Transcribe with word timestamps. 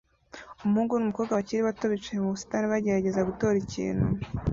Umuhungu 0.63 0.93
n'umukobwa 0.97 1.31
bakiri 1.37 1.67
bato 1.67 1.85
bicaye 1.93 2.17
mu 2.23 2.33
busitani 2.33 2.67
bagerageza 2.73 3.27
gutora 3.29 3.55
ikintu 3.65 4.05